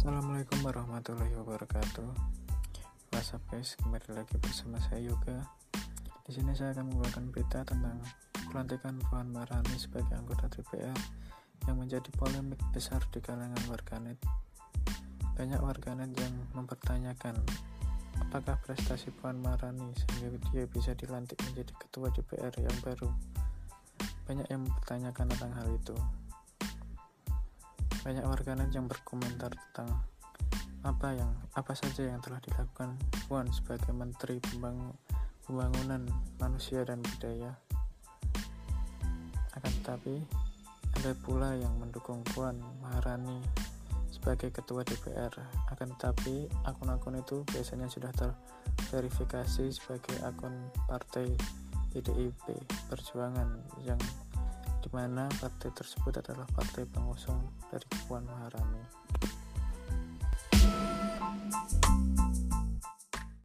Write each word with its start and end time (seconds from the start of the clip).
Assalamualaikum 0.00 0.64
warahmatullahi 0.64 1.36
wabarakatuh. 1.44 2.08
What's 3.12 3.36
up 3.36 3.44
guys, 3.52 3.76
kembali 3.84 4.16
lagi 4.16 4.32
bersama 4.40 4.80
saya 4.80 5.12
Yoga. 5.12 5.44
Di 6.24 6.40
sini 6.40 6.56
saya 6.56 6.72
akan 6.72 6.88
membawakan 6.88 7.28
berita 7.28 7.60
tentang 7.68 8.00
pelantikan 8.48 8.96
Puan 8.96 9.28
Maharani 9.28 9.76
sebagai 9.76 10.16
anggota 10.16 10.48
DPR 10.48 10.96
yang 11.68 11.76
menjadi 11.76 12.08
polemik 12.16 12.56
besar 12.72 13.04
di 13.12 13.20
kalangan 13.20 13.60
warganet. 13.68 14.16
Banyak 15.36 15.60
warganet 15.60 16.16
yang 16.16 16.32
mempertanyakan 16.56 17.36
apakah 18.24 18.56
prestasi 18.64 19.12
Puan 19.20 19.36
Maharani 19.44 19.92
sehingga 20.00 20.32
dia 20.48 20.64
bisa 20.64 20.96
dilantik 20.96 21.36
menjadi 21.52 21.76
ketua 21.76 22.08
DPR 22.08 22.56
yang 22.56 22.76
baru. 22.80 23.12
Banyak 24.24 24.48
yang 24.48 24.64
mempertanyakan 24.64 25.28
tentang 25.28 25.52
hal 25.60 25.68
itu. 25.76 25.92
Banyak 28.00 28.24
warganet 28.24 28.72
yang 28.72 28.88
berkomentar 28.88 29.52
tentang 29.52 30.00
apa 30.80 31.12
yang 31.12 31.28
apa 31.52 31.76
saja 31.76 32.08
yang 32.08 32.24
telah 32.24 32.40
dilakukan 32.40 32.96
Puan 33.28 33.52
sebagai 33.52 33.92
Menteri 33.92 34.40
Pembangunan 35.44 36.08
Manusia 36.40 36.80
dan 36.88 37.04
Budaya. 37.04 37.52
Akan 39.52 39.72
tetapi, 39.84 40.16
ada 40.96 41.12
pula 41.20 41.52
yang 41.60 41.76
mendukung 41.76 42.24
Puan 42.32 42.56
Maharani 42.80 43.44
sebagai 44.08 44.48
ketua 44.48 44.80
DPR. 44.80 45.36
Akan 45.68 45.92
tetapi, 46.00 46.48
akun-akun 46.64 47.20
itu 47.20 47.44
biasanya 47.52 47.92
sudah 47.92 48.12
terverifikasi 48.16 49.68
sebagai 49.68 50.16
akun 50.24 50.56
partai 50.88 51.36
PDIP 51.92 52.56
Perjuangan 52.88 53.60
yang 53.84 54.00
di 54.80 54.88
mana 54.92 55.28
partai 55.28 55.70
tersebut 55.76 56.24
adalah 56.24 56.48
partai 56.56 56.88
pengusung 56.88 57.52
dari 57.68 57.84
Puan 58.08 58.24
Maharani. 58.24 58.84